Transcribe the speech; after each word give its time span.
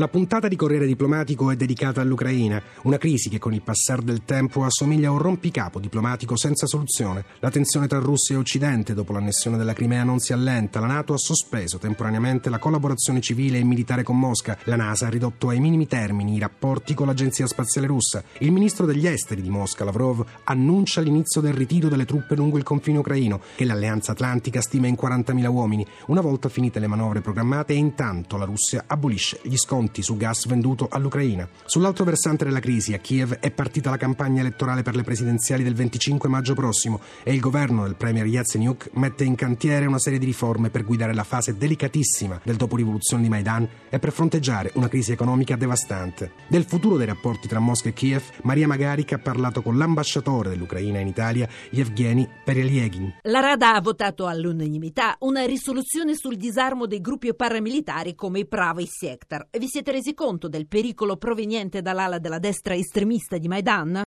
La 0.00 0.06
puntata 0.06 0.46
di 0.46 0.54
Corriere 0.54 0.86
Diplomatico 0.86 1.50
è 1.50 1.56
dedicata 1.56 2.00
all'Ucraina, 2.00 2.62
una 2.82 2.98
crisi 2.98 3.28
che 3.28 3.40
con 3.40 3.52
il 3.52 3.62
passare 3.62 4.04
del 4.04 4.22
tempo 4.24 4.62
assomiglia 4.62 5.08
a 5.08 5.10
un 5.10 5.18
rompicapo 5.18 5.80
diplomatico 5.80 6.36
senza 6.36 6.68
soluzione. 6.68 7.24
La 7.40 7.50
tensione 7.50 7.88
tra 7.88 7.98
Russia 7.98 8.36
e 8.36 8.38
Occidente 8.38 8.94
dopo 8.94 9.12
l'annessione 9.12 9.56
della 9.56 9.72
Crimea 9.72 10.04
non 10.04 10.20
si 10.20 10.32
allenta, 10.32 10.78
la 10.78 10.86
Nato 10.86 11.14
ha 11.14 11.18
sospeso 11.18 11.78
temporaneamente 11.78 12.48
la 12.48 12.60
collaborazione 12.60 13.20
civile 13.20 13.58
e 13.58 13.64
militare 13.64 14.04
con 14.04 14.16
Mosca, 14.16 14.56
la 14.66 14.76
NASA 14.76 15.08
ha 15.08 15.10
ridotto 15.10 15.48
ai 15.48 15.58
minimi 15.58 15.88
termini 15.88 16.36
i 16.36 16.38
rapporti 16.38 16.94
con 16.94 17.08
l'Agenzia 17.08 17.48
Spaziale 17.48 17.88
Russa, 17.88 18.22
il 18.38 18.52
ministro 18.52 18.86
degli 18.86 19.08
esteri 19.08 19.42
di 19.42 19.50
Mosca, 19.50 19.82
Lavrov, 19.82 20.24
annuncia 20.44 21.00
l'inizio 21.00 21.40
del 21.40 21.54
ritiro 21.54 21.88
delle 21.88 22.04
truppe 22.04 22.36
lungo 22.36 22.56
il 22.56 22.62
confine 22.62 22.98
ucraino, 22.98 23.40
che 23.56 23.64
l'Alleanza 23.64 24.12
Atlantica 24.12 24.60
stima 24.60 24.86
in 24.86 24.96
40.000 24.96 25.46
uomini, 25.48 25.84
una 26.06 26.20
volta 26.20 26.48
finite 26.48 26.78
le 26.78 26.86
manovre 26.86 27.20
programmate 27.20 27.72
intanto 27.72 28.36
la 28.36 28.44
Russia 28.44 28.84
abolisce 28.86 29.40
gli 29.42 29.56
sconti 29.56 29.86
conti 29.88 30.02
su 30.02 30.16
gas 30.16 30.46
venduto 30.46 30.86
all'Ucraina. 30.90 31.48
Sull'altro 31.64 32.04
versante 32.04 32.44
della 32.44 32.60
crisi, 32.60 32.92
a 32.92 32.98
Kiev 32.98 33.38
è 33.38 33.50
partita 33.50 33.90
la 33.90 33.96
campagna 33.96 34.40
elettorale 34.40 34.82
per 34.82 34.94
le 34.94 35.02
presidenziali 35.02 35.62
del 35.62 35.74
25 35.74 36.28
maggio 36.28 36.54
prossimo 36.54 37.00
e 37.22 37.32
il 37.32 37.40
governo 37.40 37.84
del 37.84 37.96
premier 37.96 38.26
Yatsenyuk 38.26 38.90
mette 38.92 39.24
in 39.24 39.34
cantiere 39.34 39.86
una 39.86 39.98
serie 39.98 40.18
di 40.18 40.26
riforme 40.26 40.68
per 40.70 40.84
guidare 40.84 41.14
la 41.14 41.24
fase 41.24 41.56
delicatissima 41.56 42.40
del 42.42 42.56
dopo 42.56 42.76
rivoluzione 42.76 43.22
di 43.22 43.28
Maidan 43.28 43.66
e 43.88 43.98
per 43.98 44.12
fronteggiare 44.12 44.72
una 44.74 44.88
crisi 44.88 45.12
economica 45.12 45.56
devastante. 45.56 46.32
Del 46.48 46.64
futuro 46.64 46.96
dei 46.96 47.06
rapporti 47.06 47.48
tra 47.48 47.58
Mosca 47.58 47.88
e 47.88 47.94
Kiev, 47.94 48.22
Maria 48.42 48.66
Magaric 48.66 49.12
ha 49.12 49.18
parlato 49.18 49.62
con 49.62 49.78
l'ambasciatore 49.78 50.50
dell'Ucraina 50.50 50.98
in 50.98 51.06
Italia, 51.06 51.48
Yevgeny 51.70 52.28
Pereliegin. 52.44 53.18
La 53.22 53.40
Rada 53.40 53.74
ha 53.74 53.80
votato 53.80 54.26
all'unanimità 54.26 55.16
una 55.20 55.44
risoluzione 55.44 56.14
sul 56.14 56.36
disarmo 56.36 56.86
dei 56.86 57.00
gruppi 57.00 57.34
paramilitari 57.34 58.14
come 58.14 58.40
i 58.40 58.46
Pravy 58.46 58.86
Sector. 58.86 59.48
Vi 59.50 59.66
si 59.66 59.77
siete 59.78 59.92
resi 59.92 60.12
conto 60.12 60.48
del 60.48 60.66
pericolo 60.66 61.16
proveniente 61.16 61.82
dall'ala 61.82 62.18
della 62.18 62.40
destra 62.40 62.74
estremista 62.74 63.38
di 63.38 63.46
Maidan? 63.46 64.02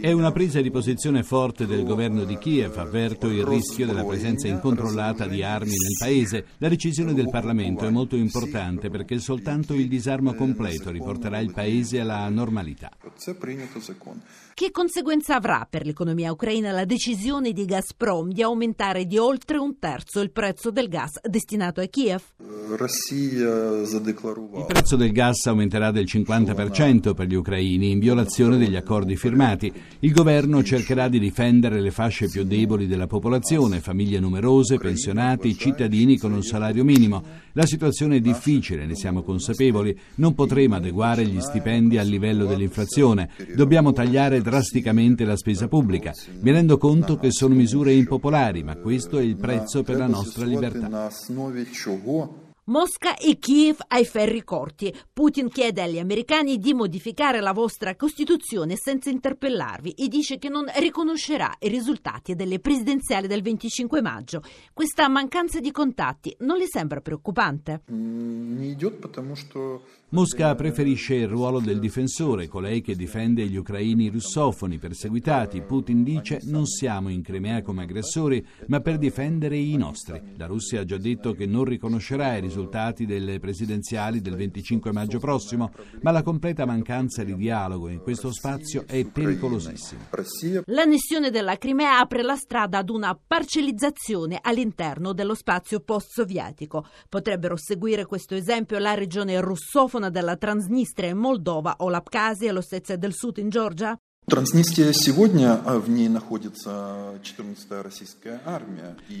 È 0.00 0.12
una 0.12 0.32
presa 0.32 0.62
di 0.62 0.70
posizione 0.70 1.22
forte 1.22 1.66
del 1.66 1.84
governo 1.84 2.24
di 2.24 2.38
Kiev, 2.38 2.78
avverto 2.78 3.26
il 3.26 3.44
rischio 3.44 3.84
della 3.84 4.02
presenza 4.02 4.48
incontrollata 4.48 5.26
di 5.26 5.42
armi 5.42 5.72
nel 5.72 5.96
paese. 5.98 6.46
La 6.56 6.70
decisione 6.70 7.12
del 7.12 7.28
Parlamento 7.28 7.84
è 7.86 7.90
molto 7.90 8.16
importante 8.16 8.88
perché 8.88 9.18
soltanto 9.18 9.74
il 9.74 9.88
disarmo 9.88 10.32
completo 10.32 10.90
riporterà 10.90 11.38
il 11.38 11.52
paese 11.52 12.00
alla 12.00 12.26
normalità. 12.30 12.88
Che 14.54 14.70
conseguenza 14.70 15.36
avrà 15.36 15.66
per 15.68 15.86
l'economia 15.86 16.32
ucraina 16.32 16.70
la 16.70 16.84
decisione 16.84 17.52
di 17.52 17.64
Gazprom 17.64 18.30
di 18.30 18.42
aumentare 18.42 19.06
di 19.06 19.16
oltre 19.16 19.56
un 19.56 19.78
terzo 19.78 20.20
il 20.20 20.30
prezzo 20.30 20.70
del 20.70 20.88
gas 20.88 21.18
destinato 21.22 21.80
a 21.80 21.86
Kiev? 21.86 22.22
Il 24.58 24.64
prezzo 24.66 24.96
del 24.96 25.12
gas 25.12 25.46
aumenterà 25.46 25.90
del 25.90 26.04
50% 26.04 27.14
per 27.14 27.26
gli 27.26 27.34
ucraini 27.34 27.90
in 27.90 27.98
violazione 27.98 28.58
degli 28.58 28.76
accordi 28.76 29.16
firmati. 29.16 29.72
Il 30.00 30.12
governo 30.12 30.62
cercherà 30.62 31.08
di 31.08 31.18
difendere 31.18 31.80
le 31.80 31.90
fasce 31.90 32.28
più 32.28 32.44
deboli 32.44 32.86
della 32.86 33.06
popolazione, 33.06 33.80
famiglie 33.80 34.20
numerose, 34.20 34.76
pensionati, 34.76 35.56
cittadini 35.56 36.18
con 36.18 36.32
un 36.32 36.42
salario 36.42 36.84
minimo. 36.84 37.22
La 37.52 37.66
situazione 37.66 38.16
è 38.16 38.20
difficile, 38.20 38.86
ne 38.86 38.94
siamo 38.94 39.22
consapevoli. 39.22 39.98
Non 40.16 40.34
potremo 40.34 40.76
adeguare 40.76 41.24
gli 41.26 41.40
stipendi 41.40 41.98
al 41.98 42.06
livello 42.06 42.44
dell'inflazione. 42.44 42.99
Dobbiamo 43.54 43.92
tagliare 43.92 44.40
drasticamente 44.40 45.24
la 45.24 45.36
spesa 45.36 45.68
pubblica. 45.68 46.12
Mi 46.40 46.52
rendo 46.52 46.78
conto 46.78 47.16
che 47.16 47.30
sono 47.30 47.54
misure 47.54 47.92
impopolari, 47.92 48.62
ma 48.62 48.76
questo 48.76 49.18
è 49.18 49.22
il 49.22 49.36
prezzo 49.36 49.82
per 49.82 49.96
la 49.96 50.06
nostra 50.06 50.44
libertà. 50.44 51.10
Mosca 52.70 53.16
e 53.16 53.36
Kiev 53.40 53.78
ai 53.88 54.04
ferri 54.04 54.44
corti. 54.44 54.94
Putin 55.12 55.48
chiede 55.48 55.82
agli 55.82 55.98
americani 55.98 56.56
di 56.58 56.72
modificare 56.72 57.40
la 57.40 57.52
vostra 57.52 57.96
Costituzione 57.96 58.76
senza 58.76 59.10
interpellarvi 59.10 59.90
e 59.90 60.06
dice 60.06 60.38
che 60.38 60.48
non 60.48 60.66
riconoscerà 60.76 61.52
i 61.58 61.68
risultati 61.68 62.36
delle 62.36 62.60
presidenziali 62.60 63.26
del 63.26 63.42
25 63.42 64.00
maggio. 64.00 64.42
Questa 64.72 65.08
mancanza 65.08 65.58
di 65.58 65.72
contatti 65.72 66.32
non 66.40 66.58
le 66.58 66.66
sembra 66.68 67.00
preoccupante? 67.00 67.82
Mosca 70.12 70.56
preferisce 70.56 71.14
il 71.14 71.28
ruolo 71.28 71.60
del 71.60 71.78
difensore, 71.78 72.48
colei 72.48 72.80
che 72.80 72.96
difende 72.96 73.46
gli 73.46 73.54
ucraini 73.54 74.08
russofoni 74.08 74.76
perseguitati. 74.78 75.62
Putin 75.62 76.02
dice 76.02 76.40
non 76.46 76.66
siamo 76.66 77.10
in 77.10 77.22
Crimea 77.22 77.62
come 77.62 77.84
aggressori, 77.84 78.44
ma 78.66 78.80
per 78.80 78.98
difendere 78.98 79.56
i 79.56 79.76
nostri. 79.76 80.20
La 80.36 80.46
Russia 80.46 80.80
ha 80.80 80.84
già 80.84 80.96
detto 80.96 81.32
che 81.32 81.46
non 81.46 81.62
riconoscerà 81.62 82.36
i 82.36 82.40
risultati 82.40 83.06
delle 83.06 83.38
presidenziali 83.38 84.20
del 84.20 84.34
25 84.34 84.90
maggio 84.90 85.20
prossimo, 85.20 85.70
ma 86.00 86.10
la 86.10 86.24
completa 86.24 86.66
mancanza 86.66 87.22
di 87.22 87.36
dialogo 87.36 87.88
in 87.88 88.00
questo 88.00 88.32
spazio 88.32 88.82
è 88.88 89.04
pericolosissima. 89.04 90.08
L'annessione 90.64 91.30
della 91.30 91.56
Crimea 91.56 92.00
apre 92.00 92.22
la 92.22 92.34
strada 92.34 92.78
ad 92.78 92.90
una 92.90 93.16
parcellizzazione 93.16 94.40
all'interno 94.42 95.12
dello 95.12 95.36
spazio 95.36 95.78
post-sovietico. 95.78 96.84
Potrebbero 97.08 97.56
seguire 97.56 98.06
questo 98.06 98.34
esempio 98.34 98.76
la 98.78 98.94
regione 98.94 99.40
russofona 99.40 99.98
zona 100.00 100.08
della 100.08 100.36
Transnistria 100.36 101.10
in 101.10 101.18
Moldova 101.18 101.76
o 101.80 101.90
l'Abkhazia 101.90 102.52
l'Ossetia 102.52 102.96
del 102.96 103.12
Sud 103.12 103.36
in 103.36 103.50
Georgia? 103.50 103.94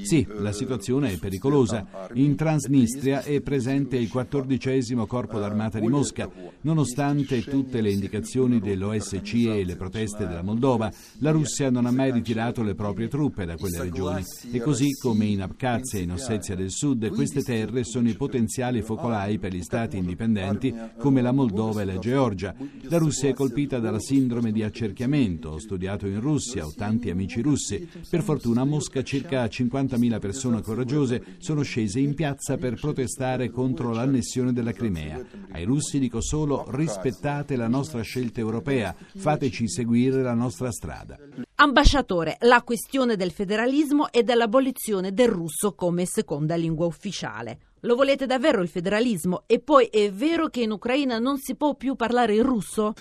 Sì, 0.04 0.24
la 0.38 0.52
situazione 0.52 1.10
è 1.10 1.16
pericolosa. 1.16 1.84
In 2.12 2.36
Transnistria 2.36 3.22
è 3.22 3.40
presente 3.40 3.96
il 3.96 4.08
14 4.08 4.94
Corpo 5.08 5.40
d'Armata 5.40 5.80
di 5.80 5.88
Mosca. 5.88 6.30
Nonostante 6.60 7.42
tutte 7.42 7.80
le 7.80 7.90
indicazioni 7.90 8.60
dell'OSCE 8.60 9.58
e 9.58 9.64
le 9.64 9.74
proteste 9.74 10.28
della 10.28 10.42
Moldova, 10.42 10.92
la 11.18 11.32
Russia 11.32 11.70
non 11.70 11.86
ha 11.86 11.90
mai 11.90 12.12
ritirato 12.12 12.62
le 12.62 12.76
proprie 12.76 13.08
truppe 13.08 13.44
da 13.44 13.56
quelle 13.56 13.80
regioni. 13.80 14.22
E 14.52 14.60
così 14.60 14.92
come 14.92 15.24
in 15.24 15.42
Abkhazia 15.42 15.98
e 15.98 16.02
in 16.02 16.12
Ossetia 16.12 16.54
del 16.54 16.70
Sud, 16.70 17.08
queste 17.08 17.42
terre 17.42 17.82
sono 17.82 18.08
i 18.08 18.14
potenziali 18.14 18.80
focolai 18.80 19.40
per 19.40 19.52
gli 19.54 19.62
stati 19.62 19.96
indipendenti 19.96 20.72
come 20.98 21.20
la 21.20 21.32
Moldova 21.32 21.82
e 21.82 21.84
la 21.84 21.98
Georgia. 21.98 22.54
La 22.82 22.98
Russia 22.98 23.28
è 23.28 23.34
colpita 23.34 23.80
dalla 23.80 23.98
sindrome 23.98 24.52
di 24.52 24.62
accerchiamento 24.62 24.98
invecchiamento, 25.00 25.50
ho 25.50 25.58
studiato 25.58 26.06
in 26.06 26.20
Russia, 26.20 26.66
ho 26.66 26.72
tanti 26.76 27.08
amici 27.10 27.40
russi. 27.40 27.88
Per 28.08 28.22
fortuna 28.22 28.62
a 28.62 28.64
Mosca 28.64 29.02
circa 29.02 29.44
50.000 29.44 30.18
persone 30.18 30.60
coraggiose 30.60 31.36
sono 31.38 31.62
scese 31.62 32.00
in 32.00 32.14
piazza 32.14 32.56
per 32.56 32.78
protestare 32.78 33.50
contro 33.50 33.92
l'annessione 33.92 34.52
della 34.52 34.72
Crimea. 34.72 35.24
Ai 35.52 35.64
russi 35.64 35.98
dico 35.98 36.20
solo 36.20 36.66
rispettate 36.68 37.56
la 37.56 37.68
nostra 37.68 38.02
scelta 38.02 38.40
europea, 38.40 38.94
fateci 39.16 39.68
seguire 39.68 40.22
la 40.22 40.34
nostra 40.34 40.70
strada. 40.70 41.18
Ambasciatore, 41.54 42.36
la 42.40 42.62
questione 42.62 43.16
del 43.16 43.32
federalismo 43.32 44.10
e 44.10 44.22
dell'abolizione 44.22 45.12
del 45.12 45.28
russo 45.28 45.74
come 45.74 46.06
seconda 46.06 46.56
lingua 46.56 46.86
ufficiale. 46.86 47.69
Lo 47.84 47.94
volete 47.94 48.26
davvero 48.26 48.60
il 48.60 48.68
federalismo? 48.68 49.44
E 49.46 49.58
poi 49.58 49.86
è 49.86 50.12
vero 50.12 50.48
che 50.48 50.60
in 50.60 50.70
Ucraina 50.70 51.18
non 51.18 51.38
si 51.38 51.54
può 51.54 51.74
più 51.74 51.94
parlare 51.94 52.34
il 52.34 52.44
russo? 52.44 52.92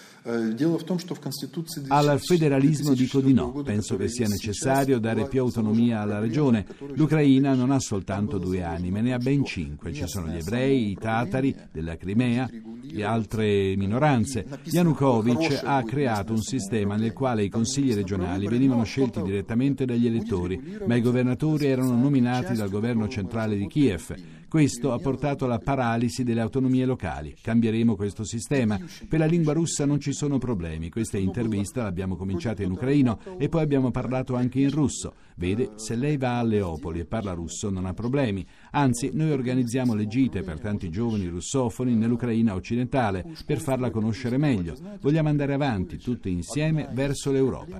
Al 1.89 2.19
federalismo 2.21 2.93
dico 2.93 3.19
di 3.19 3.33
no. 3.33 3.51
Penso 3.63 3.97
che 3.97 4.07
sia 4.07 4.27
necessario 4.27 4.99
dare 4.99 5.27
più 5.27 5.41
autonomia 5.41 5.99
alla 5.99 6.19
regione. 6.19 6.65
L'Ucraina 6.93 7.53
non 7.55 7.71
ha 7.71 7.79
soltanto 7.79 8.37
due 8.37 8.63
anime, 8.63 9.01
ne 9.01 9.13
ha 9.13 9.17
ben 9.17 9.43
cinque. 9.43 9.91
Ci 9.91 10.07
sono 10.07 10.27
gli 10.27 10.37
ebrei, 10.37 10.91
i 10.91 10.95
tatari 10.95 11.53
della 11.73 11.97
Crimea, 11.97 12.49
e 12.89 13.03
altre 13.03 13.75
minoranze. 13.75 14.45
Yanukovych 14.63 15.61
ha 15.61 15.83
creato 15.83 16.31
un 16.31 16.41
sistema 16.41 16.95
nel 16.95 17.11
quale 17.11 17.43
i 17.43 17.49
consigli 17.49 17.93
regionali 17.93 18.47
venivano 18.47 18.83
scelti 18.83 19.21
direttamente 19.21 19.83
dagli 19.83 20.07
elettori, 20.07 20.77
ma 20.87 20.95
i 20.95 21.01
governatori 21.01 21.65
erano 21.65 21.95
nominati 21.97 22.53
dal 22.53 22.69
governo 22.69 23.09
centrale 23.09 23.57
di 23.57 23.67
Kiev. 23.67 24.37
Questo 24.49 24.93
ha 24.93 24.97
portato 24.97 25.45
alla 25.45 25.59
paralisi 25.59 26.23
delle 26.23 26.41
autonomie 26.41 26.83
locali. 26.83 27.35
Cambieremo 27.39 27.95
questo 27.95 28.23
sistema. 28.23 28.79
Per 29.07 29.19
la 29.19 29.27
lingua 29.27 29.53
russa 29.53 29.85
non 29.85 29.99
ci 29.99 30.11
sono 30.11 30.39
problemi. 30.39 30.89
Questa 30.89 31.19
intervista 31.19 31.83
l'abbiamo 31.83 32.15
cominciata 32.15 32.63
in 32.63 32.71
ucraino 32.71 33.19
e 33.37 33.47
poi 33.47 33.61
abbiamo 33.61 33.91
parlato 33.91 34.35
anche 34.35 34.59
in 34.59 34.71
russo. 34.71 35.13
Vede, 35.35 35.73
se 35.75 35.95
lei 35.95 36.17
va 36.17 36.39
a 36.39 36.43
Leopoli 36.43 36.99
e 36.99 37.05
parla 37.05 37.33
russo 37.33 37.69
non 37.69 37.85
ha 37.85 37.93
problemi. 37.93 38.45
Anzi, 38.71 39.11
noi 39.13 39.31
organizziamo 39.31 39.93
le 39.93 40.07
gite 40.07 40.41
per 40.41 40.59
tanti 40.59 40.89
giovani 40.89 41.27
russofoni 41.27 41.93
nell'Ucraina 41.93 42.55
occidentale 42.55 43.23
per 43.45 43.59
farla 43.59 43.91
conoscere 43.91 44.37
meglio. 44.37 44.75
Vogliamo 44.99 45.29
andare 45.29 45.53
avanti 45.53 45.97
tutti 45.97 46.31
insieme 46.31 46.89
verso 46.91 47.31
l'Europa. 47.31 47.79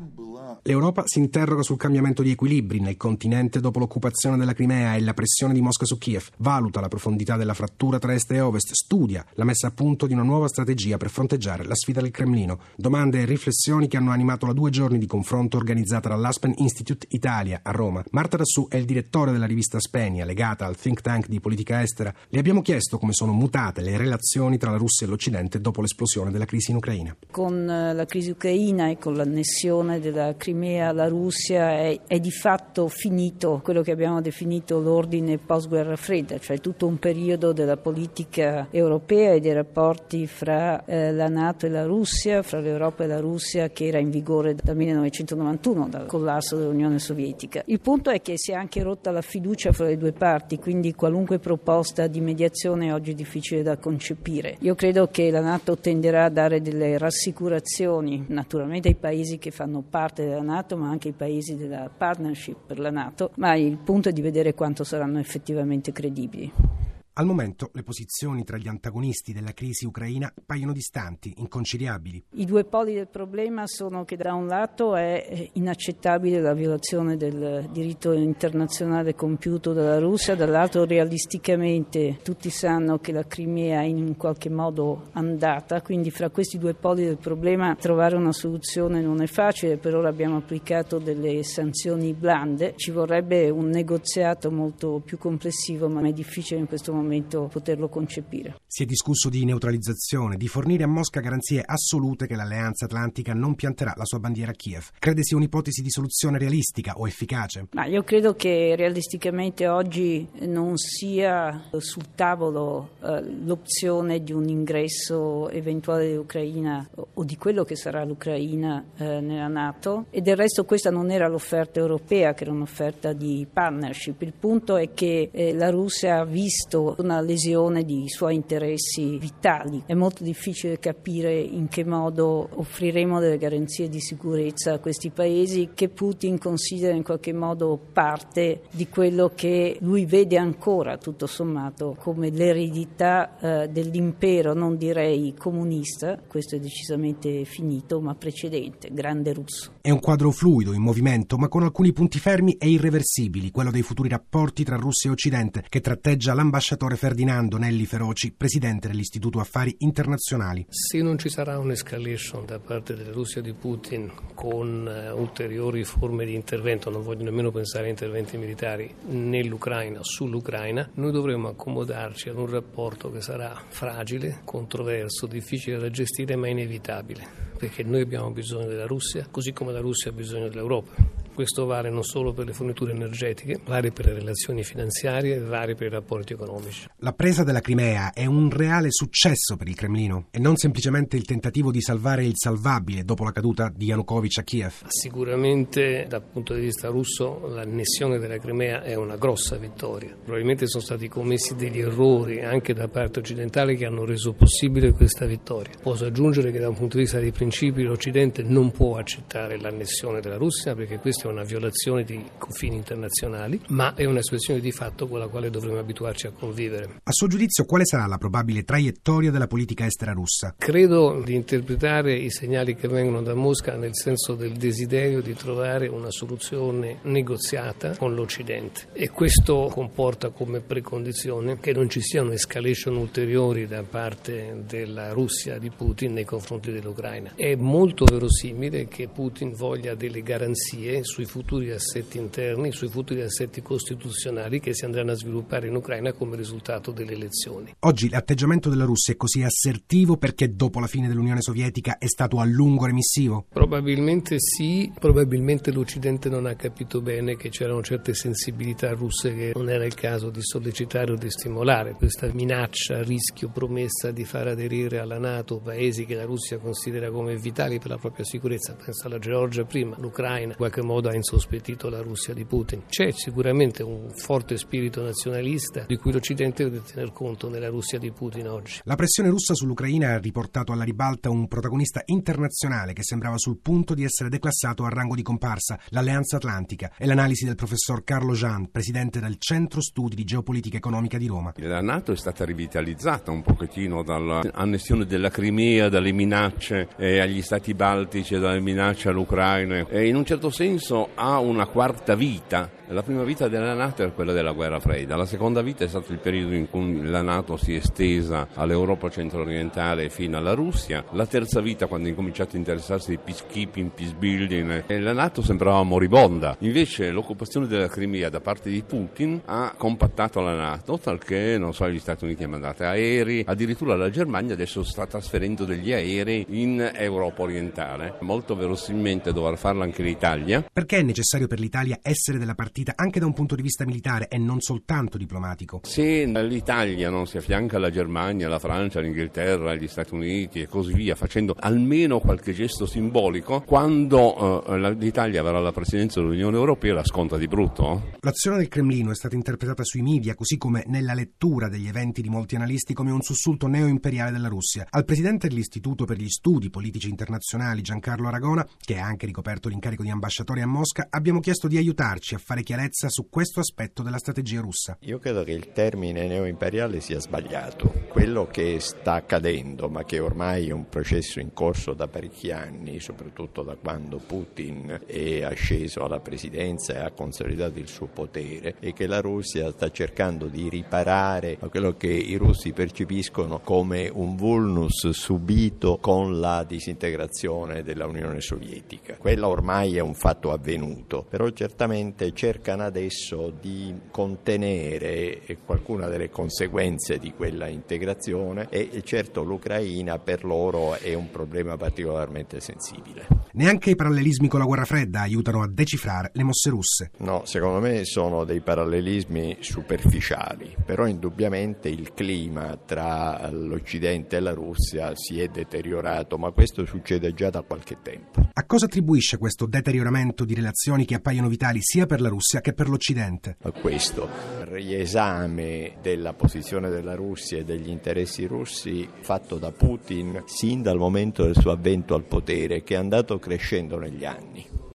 L'Europa 0.61 1.03
si 1.05 1.17
interroga 1.17 1.63
sul 1.63 1.77
cambiamento 1.77 2.21
di 2.21 2.31
equilibri 2.31 2.79
nel 2.79 2.95
continente 2.95 3.59
dopo 3.59 3.79
l'occupazione 3.79 4.37
della 4.37 4.53
Crimea 4.53 4.95
e 4.95 5.01
la 5.01 5.13
pressione 5.13 5.53
di 5.53 5.61
Mosca 5.61 5.85
su 5.85 5.97
Kiev. 5.97 6.29
Va 6.37 6.58
valuta 6.59 6.81
la 6.81 6.89
profondità 6.89 7.37
della 7.37 7.53
frattura 7.53 7.99
tra 7.99 8.13
est 8.13 8.31
e 8.31 8.41
ovest, 8.41 8.71
studia 8.73 9.25
la 9.35 9.45
messa 9.45 9.67
a 9.67 9.71
punto 9.71 10.05
di 10.05 10.13
una 10.13 10.23
nuova 10.23 10.47
strategia 10.47 10.97
per 10.97 11.09
fronteggiare 11.09 11.65
la 11.65 11.75
sfida 11.75 12.01
del 12.01 12.11
Cremlino. 12.11 12.59
Domande 12.75 13.21
e 13.21 13.25
riflessioni 13.25 13.87
che 13.87 13.97
hanno 13.97 14.11
animato 14.11 14.45
la 14.45 14.53
due 14.53 14.69
giorni 14.69 14.97
di 14.97 15.07
confronto 15.07 15.57
organizzata 15.57 16.09
dall'Aspen 16.09 16.53
Institute 16.57 17.07
Italia 17.11 17.61
a 17.63 17.71
Roma. 17.71 18.03
Marta 18.11 18.37
Rassù 18.37 18.67
è 18.67 18.75
il 18.75 18.85
direttore 18.85 19.31
della 19.31 19.45
rivista 19.45 19.79
Spenia, 19.79 20.25
legata 20.25 20.65
al 20.65 20.75
think 20.75 21.01
tank 21.01 21.27
di 21.27 21.39
politica 21.39 21.81
estera. 21.81 22.13
Le 22.27 22.39
abbiamo 22.39 22.61
chiesto 22.61 22.97
come 22.97 23.13
sono 23.13 23.31
mutate 23.31 23.81
le 23.81 23.97
relazioni 23.97 24.57
tra 24.57 24.71
la 24.71 24.77
Russia 24.77 25.07
e 25.07 25.09
l'Occidente 25.09 25.61
dopo 25.61 25.81
l'esplosione 25.81 26.31
della 26.31 26.45
crisi 26.45 26.71
in 26.71 26.77
Ucraina. 26.77 27.15
Con 27.31 27.69
eh, 27.69 27.93
la 27.93 28.05
crisi 28.05 28.31
ucraina 28.31 28.89
e 28.89 28.97
con 28.97 29.13
l'annessione 29.13 29.99
della 29.99 30.35
Crimea 30.35 30.89
alla 30.89 31.07
Russia 31.07 31.69
è, 31.71 32.01
è 32.05 32.19
di 32.19 32.31
fatto 32.31 32.87
finito 32.89 33.61
quello 33.63 33.81
che 33.81 33.91
abbiamo 33.91 34.21
definito 34.21 34.79
l'ordine 34.79 35.37
post-guerra 35.37 35.95
fredda, 35.95 36.37
cioè 36.39 36.48
tutto 36.57 36.87
un 36.87 36.97
periodo 36.97 37.53
della 37.53 37.77
politica 37.77 38.67
europea 38.71 39.33
e 39.33 39.39
dei 39.39 39.53
rapporti 39.53 40.25
fra 40.25 40.83
eh, 40.85 41.11
la 41.11 41.27
Nato 41.27 41.67
e 41.67 41.69
la 41.69 41.85
Russia, 41.85 42.41
fra 42.41 42.59
l'Europa 42.59 43.03
e 43.03 43.07
la 43.07 43.19
Russia 43.19 43.69
che 43.69 43.85
era 43.85 43.99
in 43.99 44.09
vigore 44.09 44.55
dal 44.55 44.75
1991, 44.75 45.87
dal 45.87 46.05
collasso 46.07 46.57
dell'Unione 46.57 46.97
Sovietica. 46.97 47.61
Il 47.65 47.79
punto 47.79 48.09
è 48.09 48.21
che 48.21 48.33
si 48.37 48.51
è 48.51 48.55
anche 48.55 48.81
rotta 48.81 49.11
la 49.11 49.21
fiducia 49.21 49.71
fra 49.71 49.85
le 49.85 49.97
due 49.97 50.11
parti, 50.11 50.57
quindi 50.57 50.93
qualunque 50.93 51.39
proposta 51.39 52.07
di 52.07 52.21
mediazione 52.21 52.87
è 52.87 52.93
oggi 52.93 53.13
difficile 53.13 53.61
da 53.61 53.77
concepire. 53.77 54.57
Io 54.61 54.75
credo 54.75 55.07
che 55.07 55.29
la 55.29 55.41
Nato 55.41 55.77
tenderà 55.77 56.25
a 56.25 56.29
dare 56.29 56.61
delle 56.61 56.97
rassicurazioni, 56.97 58.25
naturalmente 58.27 58.87
ai 58.87 58.95
paesi 58.95 59.37
che 59.37 59.51
fanno 59.51 59.83
parte 59.87 60.25
della 60.25 60.41
Nato, 60.41 60.77
ma 60.77 60.89
anche 60.89 61.09
ai 61.09 61.13
paesi 61.13 61.55
della 61.55 61.89
partnership 61.95 62.57
per 62.65 62.79
la 62.79 62.89
Nato, 62.89 63.31
ma 63.35 63.55
il 63.55 63.77
punto 63.77 64.09
è 64.09 64.11
di 64.11 64.21
vedere 64.21 64.53
quanto 64.53 64.83
saranno 64.83 65.19
effettivamente 65.19 65.91
credibili. 65.91 66.38
you. 66.39 66.78
Al 67.19 67.25
momento 67.25 67.71
le 67.73 67.83
posizioni 67.83 68.45
tra 68.45 68.55
gli 68.55 68.69
antagonisti 68.69 69.33
della 69.33 69.51
crisi 69.51 69.85
ucraina 69.85 70.33
paiono 70.45 70.71
distanti, 70.71 71.33
inconciliabili. 71.39 72.23
I 72.35 72.45
due 72.45 72.63
poli 72.63 72.93
del 72.93 73.09
problema 73.09 73.67
sono 73.67 74.05
che 74.05 74.15
da 74.15 74.33
un 74.33 74.47
lato 74.47 74.95
è 74.95 75.49
inaccettabile 75.51 76.39
la 76.39 76.53
violazione 76.53 77.17
del 77.17 77.67
diritto 77.73 78.13
internazionale 78.13 79.15
compiuto 79.15 79.73
dalla 79.73 79.99
Russia, 79.99 80.33
dall'altro 80.33 80.85
realisticamente 80.85 82.19
tutti 82.23 82.49
sanno 82.49 82.99
che 82.99 83.11
la 83.11 83.27
Crimea 83.27 83.81
è 83.81 83.83
in 83.83 84.15
qualche 84.15 84.49
modo 84.49 85.09
andata, 85.11 85.81
quindi 85.81 86.11
fra 86.11 86.29
questi 86.29 86.57
due 86.57 86.73
poli 86.73 87.03
del 87.03 87.17
problema 87.17 87.75
trovare 87.75 88.15
una 88.15 88.31
soluzione 88.31 89.01
non 89.01 89.21
è 89.21 89.27
facile, 89.27 89.75
per 89.75 89.93
ora 89.93 90.07
abbiamo 90.07 90.37
applicato 90.37 90.99
delle 90.99 91.43
sanzioni 91.43 92.13
blande, 92.13 92.75
ci 92.77 92.91
vorrebbe 92.91 93.49
un 93.49 93.67
negoziato 93.67 94.49
molto 94.51 95.01
più 95.03 95.17
complessivo, 95.17 95.89
ma 95.89 95.99
è 96.07 96.13
difficile 96.13 96.61
in 96.61 96.67
questo 96.67 96.93
momento 96.93 97.07
momento 97.09 97.49
poterlo 97.51 97.89
concepire. 97.89 98.61
Si 98.67 98.83
è 98.83 98.85
discusso 98.85 99.29
di 99.29 99.43
neutralizzazione, 99.43 100.37
di 100.37 100.47
fornire 100.47 100.83
a 100.83 100.87
Mosca 100.87 101.19
garanzie 101.19 101.63
assolute 101.65 102.27
che 102.27 102.35
l'Alleanza 102.35 102.85
Atlantica 102.85 103.33
non 103.33 103.55
pianterà 103.55 103.93
la 103.97 104.05
sua 104.05 104.19
bandiera 104.19 104.51
a 104.51 104.53
Kiev. 104.53 104.91
Crede 104.99 105.23
sia 105.23 105.35
un'ipotesi 105.35 105.81
di 105.81 105.89
soluzione 105.89 106.37
realistica 106.37 106.93
o 106.95 107.07
efficace? 107.07 107.67
Ma 107.71 107.85
io 107.85 108.03
credo 108.03 108.35
che 108.35 108.75
realisticamente 108.75 109.67
oggi 109.67 110.27
non 110.41 110.77
sia 110.77 111.63
sul 111.77 112.13
tavolo 112.13 112.91
eh, 113.01 113.23
l'opzione 113.43 114.23
di 114.23 114.31
un 114.31 114.47
ingresso 114.47 115.49
eventuale 115.49 116.07
dell'Ucraina 116.07 116.87
o 117.13 117.23
di 117.23 117.37
quello 117.37 117.63
che 117.63 117.75
sarà 117.75 118.03
l'Ucraina 118.03 118.83
eh, 118.97 119.19
nella 119.19 119.47
Nato 119.47 120.05
e 120.11 120.21
del 120.21 120.35
resto 120.35 120.65
questa 120.65 120.91
non 120.91 121.09
era 121.09 121.27
l'offerta 121.27 121.79
europea 121.79 122.33
che 122.33 122.43
era 122.43 122.53
un'offerta 122.53 123.13
di 123.13 123.47
partnership. 123.51 124.21
Il 124.21 124.33
punto 124.37 124.77
è 124.77 124.93
che 124.93 125.29
eh, 125.31 125.53
la 125.53 125.69
Russia 125.69 126.19
ha 126.19 126.25
visto 126.25 126.95
una 127.01 127.21
lesione 127.21 127.83
di 127.83 128.07
suoi 128.07 128.35
interessi 128.35 129.17
vitali. 129.17 129.83
È 129.85 129.93
molto 129.93 130.23
difficile 130.23 130.79
capire 130.79 131.39
in 131.39 131.67
che 131.67 131.85
modo 131.85 132.49
offriremo 132.55 133.19
delle 133.19 133.37
garanzie 133.37 133.89
di 133.89 133.99
sicurezza 133.99 134.73
a 134.73 134.79
questi 134.79 135.09
paesi 135.09 135.69
che 135.73 135.89
Putin 135.89 136.37
considera 136.37 136.95
in 136.95 137.03
qualche 137.03 137.33
modo 137.33 137.79
parte 137.91 138.61
di 138.71 138.87
quello 138.89 139.31
che 139.33 139.77
lui 139.81 140.05
vede 140.05 140.37
ancora, 140.37 140.97
tutto 140.97 141.27
sommato, 141.27 141.95
come 141.99 142.29
l'eredità 142.29 143.37
eh, 143.39 143.67
dell'impero, 143.69 144.53
non 144.53 144.75
direi 144.75 145.33
comunista, 145.37 146.19
questo 146.27 146.55
è 146.55 146.59
decisamente 146.59 147.45
finito, 147.45 148.01
ma 148.01 148.15
precedente, 148.15 148.89
grande 148.91 149.33
russo. 149.33 149.71
È 149.81 149.89
un 149.89 149.99
quadro 149.99 150.31
fluido, 150.31 150.73
in 150.73 150.81
movimento, 150.81 151.37
ma 151.37 151.47
con 151.47 151.63
alcuni 151.63 151.93
punti 151.93 152.19
fermi 152.19 152.53
e 152.53 152.69
irreversibili, 152.69 153.51
quello 153.51 153.71
dei 153.71 153.81
futuri 153.81 154.09
rapporti 154.09 154.63
tra 154.63 154.75
Russia 154.75 155.09
e 155.09 155.13
Occidente, 155.13 155.63
che 155.67 155.81
tratteggia 155.81 156.33
l'ambasciatore 156.33 156.78
Senatore 156.79 157.07
Ferdinando 157.09 157.57
Nelli 157.57 157.85
Feroci, 157.85 158.31
presidente 158.31 158.87
dell'Istituto 158.87 159.41
Affari 159.41 159.75
Internazionali. 159.79 160.65
Se 160.69 161.01
non 161.01 161.17
ci 161.17 161.27
sarà 161.27 161.59
un'escalation 161.59 162.45
da 162.45 162.57
parte 162.59 162.95
della 162.95 163.11
Russia 163.11 163.41
di 163.41 163.51
Putin 163.51 164.09
con 164.33 164.87
uh, 164.87 165.19
ulteriori 165.19 165.83
forme 165.83 166.23
di 166.23 166.33
intervento, 166.33 166.89
non 166.89 167.03
voglio 167.03 167.25
nemmeno 167.25 167.51
pensare 167.51 167.87
a 167.87 167.89
interventi 167.89 168.37
militari 168.37 168.89
nell'Ucraina, 169.07 169.99
sull'Ucraina, 170.01 170.89
noi 170.93 171.11
dovremo 171.11 171.49
accomodarci 171.49 172.29
ad 172.29 172.37
un 172.37 172.49
rapporto 172.49 173.11
che 173.11 173.19
sarà 173.19 173.61
fragile, 173.67 174.39
controverso, 174.45 175.27
difficile 175.27 175.79
da 175.79 175.89
gestire 175.89 176.37
ma 176.37 176.47
inevitabile, 176.47 177.27
perché 177.57 177.83
noi 177.83 177.99
abbiamo 177.99 178.31
bisogno 178.31 178.67
della 178.67 178.85
Russia, 178.85 179.27
così 179.29 179.51
come 179.51 179.73
la 179.73 179.81
Russia 179.81 180.11
ha 180.11 180.13
bisogno 180.13 180.47
dell'Europa. 180.47 181.18
Questo 181.39 181.65
vale 181.65 181.89
non 181.89 182.03
solo 182.03 182.33
per 182.33 182.47
le 182.47 182.51
forniture 182.51 182.91
energetiche, 182.91 183.61
vale 183.65 183.91
per 183.91 184.07
le 184.07 184.13
relazioni 184.15 184.61
finanziarie, 184.61 185.39
vale 185.39 185.73
per 185.73 185.87
i 185.87 185.89
rapporti 185.89 186.33
economici. 186.33 186.89
La 186.97 187.13
presa 187.13 187.45
della 187.45 187.61
Crimea 187.61 188.11
è 188.11 188.25
un 188.25 188.49
reale 188.49 188.91
successo 188.91 189.55
per 189.55 189.69
il 189.69 189.75
Cremlino 189.75 190.25
e 190.31 190.39
non 190.39 190.57
semplicemente 190.57 191.15
il 191.15 191.23
tentativo 191.23 191.71
di 191.71 191.79
salvare 191.79 192.25
il 192.25 192.33
salvabile 192.35 193.05
dopo 193.05 193.23
la 193.23 193.31
caduta 193.31 193.71
di 193.73 193.85
Yanukovych 193.85 194.39
a 194.39 194.43
Kiev. 194.43 194.73
Sicuramente 194.87 196.07
dal 196.09 196.23
punto 196.23 196.53
di 196.55 196.59
vista 196.59 196.89
russo 196.89 197.47
l'annessione 197.47 198.17
della 198.17 198.37
Crimea 198.37 198.83
è 198.83 198.95
una 198.95 199.15
grossa 199.15 199.55
vittoria. 199.55 200.13
Probabilmente 200.21 200.67
sono 200.67 200.83
stati 200.83 201.07
commessi 201.07 201.55
degli 201.55 201.79
errori 201.79 202.41
anche 202.41 202.73
da 202.73 202.89
parte 202.89 203.19
occidentale 203.19 203.75
che 203.75 203.85
hanno 203.85 204.03
reso 204.03 204.33
possibile 204.33 204.91
questa 204.91 205.25
vittoria. 205.25 205.71
Posso 205.81 206.03
aggiungere 206.03 206.51
che 206.51 206.59
da 206.59 206.67
un 206.67 206.75
punto 206.75 206.97
di 206.97 207.03
vista 207.03 207.17
dei 207.17 207.31
principi 207.31 207.83
l'Occidente 207.83 208.43
non 208.43 208.71
può 208.71 208.97
accettare 208.97 209.57
l'annessione 209.57 210.19
della 210.19 210.35
Russia 210.35 210.75
perché 210.75 210.97
questo 210.97 211.27
è 211.27 211.28
una 211.29 211.43
violazione 211.43 212.03
di 212.03 212.23
confini 212.37 212.75
internazionali, 212.75 213.61
ma 213.69 213.93
è 213.95 214.05
un'espressione 214.05 214.59
di 214.59 214.71
fatto 214.71 215.07
con 215.07 215.19
la 215.19 215.27
quale 215.27 215.49
dovremo 215.49 215.79
abituarci 215.79 216.27
a 216.27 216.31
convivere. 216.31 216.99
A 217.03 217.11
suo 217.11 217.27
giudizio, 217.27 217.65
quale 217.65 217.85
sarà 217.85 218.05
la 218.05 218.17
probabile 218.17 218.63
traiettoria 218.63 219.31
della 219.31 219.47
politica 219.47 219.85
estera 219.85 220.11
russa? 220.11 220.55
Credo 220.57 221.21
di 221.23 221.35
interpretare 221.35 222.15
i 222.15 222.29
segnali 222.29 222.75
che 222.75 222.87
vengono 222.87 223.21
da 223.21 223.33
Mosca 223.33 223.75
nel 223.75 223.95
senso 223.95 224.35
del 224.35 224.53
desiderio 224.53 225.21
di 225.21 225.33
trovare 225.33 225.87
una 225.87 226.11
soluzione 226.11 226.99
negoziata 227.03 227.95
con 227.97 228.13
l'Occidente 228.13 228.87
e 228.93 229.09
questo 229.09 229.69
comporta 229.71 230.29
come 230.29 230.59
precondizione 230.59 231.59
che 231.59 231.73
non 231.73 231.89
ci 231.89 232.01
siano 232.01 232.31
escalation 232.31 232.95
ulteriori 232.95 233.67
da 233.67 233.83
parte 233.83 234.63
della 234.67 235.11
Russia 235.11 235.57
di 235.57 235.69
Putin 235.69 236.13
nei 236.13 236.25
confronti 236.25 236.71
dell'Ucraina. 236.71 237.33
È 237.35 237.55
molto 237.55 238.05
verosimile 238.05 238.87
che 238.87 239.07
Putin 239.07 239.53
voglia 239.53 239.95
delle 239.95 240.21
garanzie 240.21 241.03
su 241.03 241.18
sui 241.19 241.25
futuri 241.25 241.71
assetti 241.71 242.17
interni, 242.17 242.71
sui 242.71 242.87
futuri 242.87 243.21
assetti 243.21 243.61
costituzionali 243.61 244.61
che 244.61 244.73
si 244.73 244.85
andranno 244.85 245.11
a 245.11 245.15
sviluppare 245.15 245.67
in 245.67 245.75
Ucraina 245.75 246.13
come 246.13 246.37
risultato 246.37 246.91
delle 246.91 247.11
elezioni. 247.11 247.75
Oggi 247.79 248.07
l'atteggiamento 248.07 248.69
della 248.69 248.85
Russia 248.85 249.13
è 249.13 249.17
così 249.17 249.43
assertivo 249.43 250.15
perché 250.15 250.55
dopo 250.55 250.79
la 250.79 250.87
fine 250.87 251.09
dell'Unione 251.09 251.41
Sovietica 251.41 251.97
è 251.97 252.07
stato 252.07 252.39
a 252.39 252.45
lungo 252.45 252.85
remissivo? 252.85 253.47
Probabilmente 253.49 254.39
sì, 254.39 254.89
probabilmente 254.97 255.73
l'Occidente 255.73 256.29
non 256.29 256.45
ha 256.45 256.55
capito 256.55 257.01
bene 257.01 257.35
che 257.35 257.49
c'erano 257.49 257.83
certe 257.83 258.13
sensibilità 258.13 258.93
russe 258.93 259.35
che 259.35 259.51
non 259.55 259.69
era 259.69 259.85
il 259.85 259.95
caso 259.95 260.29
di 260.29 260.41
sollecitare 260.41 261.11
o 261.11 261.15
di 261.15 261.29
stimolare. 261.29 261.95
Questa 261.95 262.29
minaccia, 262.31 263.03
rischio, 263.03 263.49
promessa 263.49 264.11
di 264.11 264.23
far 264.23 264.47
aderire 264.47 264.99
alla 264.99 265.19
Nato 265.19 265.59
paesi 265.59 266.05
che 266.05 266.15
la 266.15 266.23
Russia 266.23 266.59
considera 266.59 267.11
come 267.11 267.35
vitali 267.35 267.77
per 267.77 267.89
la 267.89 267.97
propria 267.97 268.23
sicurezza, 268.23 268.73
pensa 268.73 269.07
alla 269.07 269.19
Georgia 269.19 269.65
prima, 269.65 269.97
l'Ucraina, 269.99 270.51
in 270.51 270.57
qualche 270.57 270.81
modo 270.81 271.07
ha 271.09 271.15
insospettito 271.15 271.89
la 271.89 272.01
Russia 272.01 272.33
di 272.33 272.45
Putin. 272.45 272.83
C'è 272.87 273.11
sicuramente 273.11 273.83
un 273.83 274.09
forte 274.15 274.57
spirito 274.57 275.01
nazionalista 275.03 275.85
di 275.87 275.97
cui 275.97 276.11
l'Occidente 276.11 276.63
deve 276.63 276.81
tener 276.81 277.11
conto 277.11 277.49
nella 277.49 277.69
Russia 277.69 277.99
di 277.99 278.11
Putin 278.11 278.47
oggi. 278.47 278.79
La 278.85 278.95
pressione 278.95 279.29
russa 279.29 279.53
sull'Ucraina 279.53 280.13
ha 280.13 280.17
riportato 280.17 280.71
alla 280.71 280.83
ribalta 280.83 281.29
un 281.29 281.47
protagonista 281.47 282.01
internazionale 282.05 282.93
che 282.93 283.03
sembrava 283.03 283.37
sul 283.37 283.59
punto 283.61 283.93
di 283.93 284.03
essere 284.03 284.29
declassato 284.29 284.85
a 284.85 284.89
rango 284.89 285.15
di 285.15 285.21
comparsa, 285.21 285.79
l'Alleanza 285.89 286.37
Atlantica, 286.37 286.91
e 286.97 287.05
l'analisi 287.05 287.45
del 287.45 287.55
professor 287.55 288.03
Carlo 288.03 288.33
Jean, 288.33 288.69
presidente 288.71 289.19
del 289.19 289.35
Centro 289.37 289.81
Studi 289.81 290.15
di 290.15 290.23
Geopolitica 290.23 290.77
Economica 290.77 291.17
di 291.17 291.27
Roma. 291.27 291.53
La 291.57 291.81
Nato 291.81 292.11
è 292.11 292.17
stata 292.17 292.45
rivitalizzata 292.45 293.31
un 293.31 293.41
pochettino 293.41 294.03
dall'annessione 294.03 295.05
della 295.05 295.29
Crimea, 295.29 295.89
dalle 295.89 296.11
minacce 296.11 296.89
eh, 296.97 297.19
agli 297.19 297.41
stati 297.41 297.73
baltici 297.73 298.37
dalle 298.39 298.59
minacce 298.59 299.09
all'Ucraina 299.09 299.87
e 299.87 300.07
in 300.07 300.15
un 300.15 300.25
certo 300.25 300.49
senso 300.49 300.88
ha 301.15 301.39
una 301.39 301.65
quarta 301.65 302.15
vita 302.15 302.69
La 302.91 303.03
prima 303.03 303.23
vita 303.23 303.47
della 303.47 303.75
Nato 303.75 304.01
era 304.01 304.09
quella 304.09 304.33
della 304.33 304.51
guerra 304.51 304.79
fredda, 304.79 305.15
la 305.15 305.27
seconda 305.27 305.61
vita 305.61 305.83
è 305.83 305.87
stato 305.87 306.11
il 306.11 306.17
periodo 306.17 306.55
in 306.55 306.67
cui 306.67 307.05
la 307.05 307.21
Nato 307.21 307.55
si 307.55 307.75
è 307.75 307.77
estesa 307.77 308.47
all'Europa 308.55 309.11
centro-orientale 309.11 310.09
fino 310.09 310.37
alla 310.37 310.53
Russia, 310.53 311.05
la 311.11 311.27
terza 311.27 311.61
vita 311.61 311.85
quando 311.85 312.07
ha 312.07 312.09
incominciato 312.09 312.55
a 312.55 312.57
interessarsi 312.57 313.11
di 313.11 313.19
peacekeeping, 313.23 313.91
peace 313.91 314.15
building, 314.15 314.85
e 314.87 314.99
la 314.99 315.13
Nato 315.13 315.43
sembrava 315.43 315.83
moribonda. 315.83 316.57
Invece 316.61 317.11
l'occupazione 317.11 317.67
della 317.67 317.87
Crimea 317.87 318.29
da 318.29 318.39
parte 318.39 318.71
di 318.71 318.81
Putin 318.81 319.39
ha 319.45 319.75
compattato 319.77 320.39
la 320.39 320.55
Nato, 320.55 320.97
talché 320.97 321.59
non 321.59 321.75
so, 321.75 321.87
gli 321.87 321.99
Stati 321.99 322.23
Uniti 322.23 322.41
hanno 322.41 322.53
mandato 322.53 322.85
aerei, 322.85 323.43
addirittura 323.45 323.95
la 323.95 324.09
Germania 324.09 324.55
adesso 324.55 324.81
sta 324.81 325.05
trasferendo 325.05 325.63
degli 325.63 325.93
aerei 325.93 326.43
in 326.49 326.91
Europa 326.95 327.43
orientale. 327.43 328.15
Molto 328.21 328.55
verosimilmente 328.55 329.31
dovrà 329.31 329.55
farlo 329.57 329.83
anche 329.83 330.01
l'Italia. 330.01 330.65
Perché 330.73 330.97
è 330.97 331.03
necessario 331.03 331.45
per 331.45 331.59
l'Italia 331.59 331.99
essere 332.01 332.39
della 332.39 332.55
partita 332.55 332.77
anche 332.95 333.19
da 333.19 333.25
un 333.25 333.33
punto 333.33 333.55
di 333.55 333.61
vista 333.61 333.85
militare 333.85 334.27
e 334.27 334.37
non 334.37 334.59
soltanto 334.61 335.17
diplomatico? 335.17 335.81
Se 335.83 336.25
l'Italia 336.25 337.09
non 337.09 337.27
si 337.27 337.37
affianca 337.37 337.77
alla 337.77 337.89
Germania, 337.89 338.47
alla 338.47 338.59
Francia, 338.59 338.99
all'Inghilterra, 338.99 339.71
agli 339.71 339.87
Stati 339.87 340.13
Uniti 340.13 340.61
e 340.61 340.67
così 340.67 340.93
via, 340.93 341.15
facendo 341.15 341.55
almeno 341.57 342.19
qualche 342.19 342.53
gesto 342.53 342.85
simbolico, 342.85 343.61
quando 343.61 344.65
eh, 344.65 344.93
l'Italia 344.95 345.41
avrà 345.41 345.59
la 345.59 345.71
presidenza 345.71 346.19
dell'Unione 346.19 346.57
Europea 346.57 346.93
la 346.93 347.03
sconta 347.03 347.37
di 347.37 347.47
brutto. 347.47 348.11
L'azione 348.21 348.57
del 348.57 348.67
Cremlino 348.67 349.11
è 349.11 349.15
stata 349.15 349.35
interpretata 349.35 349.83
sui 349.83 350.01
media, 350.01 350.35
così 350.35 350.57
come 350.57 350.83
nella 350.87 351.13
lettura 351.13 351.69
degli 351.69 351.87
eventi 351.87 352.21
di 352.21 352.29
molti 352.29 352.55
analisti, 352.55 352.93
come 352.93 353.11
un 353.11 353.21
sussulto 353.21 353.67
neo-imperiale 353.67 354.31
della 354.31 354.47
Russia. 354.47 354.87
Al 354.89 355.05
presidente 355.05 355.47
dell'Istituto 355.47 356.05
per 356.05 356.17
gli 356.17 356.29
Studi 356.29 356.69
Politici 356.69 357.09
Internazionali, 357.09 357.81
Giancarlo 357.81 358.27
Aragona, 358.27 358.67
che 358.79 358.97
ha 358.97 359.05
anche 359.05 359.25
ricoperto 359.25 359.69
l'incarico 359.69 360.03
di 360.03 360.09
ambasciatore 360.09 360.61
a 360.61 360.67
Mosca, 360.67 361.07
abbiamo 361.09 361.39
chiesto 361.39 361.67
di 361.67 361.77
aiutarci 361.77 362.35
a 362.35 362.39
fare 362.39 362.63
chiarezza 362.69 363.09
su 363.09 363.29
questo 363.29 363.61
aspetto 363.61 364.03
della 364.03 364.19
strategia 364.19 364.61
russa. 364.61 364.95
Io 364.99 365.17
credo 365.17 365.43
che 365.43 365.53
il 365.53 365.71
termine 365.71 366.27
neo-imperiale 366.27 366.99
sia 366.99 367.19
sbagliato. 367.19 367.91
Quello 368.09 368.45
che 368.45 368.79
sta 368.79 369.13
accadendo, 369.13 369.89
ma 369.89 370.03
che 370.03 370.19
ormai 370.19 370.69
è 370.69 370.71
un 370.71 370.87
processo 370.87 371.39
in 371.39 371.51
corso 371.51 371.95
da 371.95 372.07
parecchi 372.07 372.51
anni, 372.51 372.99
soprattutto 372.99 373.63
da 373.63 373.75
quando 373.75 374.17
Putin 374.17 375.01
è 375.07 375.41
asceso 375.41 376.03
alla 376.03 376.19
presidenza 376.19 376.93
e 376.93 376.97
ha 376.99 377.09
consolidato 377.09 377.79
il 377.79 377.87
suo 377.87 378.05
potere, 378.05 378.75
è 378.79 378.93
che 378.93 379.07
la 379.07 379.19
Russia 379.19 379.71
sta 379.71 379.89
cercando 379.89 380.45
di 380.45 380.69
riparare 380.69 381.57
a 381.59 381.69
quello 381.69 381.97
che 381.97 382.11
i 382.11 382.35
russi 382.35 382.71
percepiscono 382.71 383.61
come 383.61 384.11
un 384.13 384.35
vulnus 384.35 385.09
subito 385.09 385.97
con 385.97 386.39
la 386.39 386.63
disintegrazione 386.63 387.81
dell'Unione 387.81 388.41
Sovietica. 388.41 389.15
Quella 389.15 389.47
ormai 389.47 389.97
è 389.97 390.01
un 390.01 390.13
fatto 390.13 390.51
avvenuto, 390.51 391.25
però 391.27 391.49
certamente 391.49 392.31
cercano 392.59 392.83
adesso 392.83 393.53
di 393.59 393.93
contenere 394.11 395.41
qualcuna 395.63 396.07
delle 396.07 396.29
conseguenze 396.29 397.17
di 397.17 397.31
quella 397.31 397.67
integrazione 397.67 398.67
e 398.69 399.01
certo 399.03 399.43
l'Ucraina 399.43 400.19
per 400.19 400.43
loro 400.43 400.95
è 400.95 401.13
un 401.13 401.31
problema 401.31 401.77
particolarmente 401.77 402.59
sensibile. 402.59 403.27
Neanche 403.53 403.91
i 403.91 403.95
parallelismi 403.95 404.47
con 404.47 404.59
la 404.59 404.65
guerra 404.65 404.85
fredda 404.85 405.21
aiutano 405.21 405.63
a 405.63 405.69
decifrare 405.69 406.31
le 406.33 406.43
mosse 406.43 406.69
russe. 406.69 407.11
No, 407.17 407.43
secondo 407.45 407.79
me 407.79 408.03
sono 408.03 408.43
dei 408.43 408.59
parallelismi 408.59 409.57
superficiali, 409.61 410.75
però 410.85 411.07
indubbiamente 411.07 411.87
il 411.89 412.13
clima 412.13 412.77
tra 412.85 413.49
l'Occidente 413.51 414.37
e 414.37 414.39
la 414.41 414.53
Russia 414.53 415.15
si 415.15 415.39
è 415.39 415.47
deteriorato, 415.47 416.37
ma 416.37 416.51
questo 416.51 416.85
succede 416.85 417.33
già 417.33 417.49
da 417.49 417.61
qualche 417.61 417.97
tempo. 418.01 418.49
A 418.53 418.65
cosa 418.65 418.85
attribuisce 418.85 419.37
questo 419.37 419.65
deterioramento 419.65 420.45
di 420.45 420.53
relazioni 420.53 421.05
che 421.05 421.15
appaiono 421.15 421.47
vitali 421.47 421.79
sia 421.81 422.05
per 422.05 422.21
la 422.21 422.27
Russia 422.29 422.38
che 422.61 422.73
per 422.73 422.87
l'Occidente? 422.87 423.57
Questo 423.81 424.27
riesame 424.63 425.97
della 426.01 426.33
posizione 426.33 426.89
della 426.89 427.15
Russia 427.15 427.57
e 427.57 427.63
degli 427.63 427.89
interessi 427.89 428.45
russi 428.45 429.07
fatto 429.21 429.57
da 429.57 429.71
Putin 429.71 430.43
sin 430.45 430.81
dal 430.81 430.97
momento 430.97 431.43
del 431.43 431.57
suo 431.57 431.71
avvento 431.71 432.15
al 432.15 432.23
potere, 432.23 432.83
che 432.83 432.95
è 432.95 432.97
andato 432.97 433.37
crescendo 433.39 433.99
negli 433.99 434.25
anni. 434.25 434.78